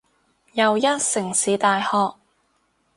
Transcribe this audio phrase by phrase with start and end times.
[0.53, 2.15] 又一城市大學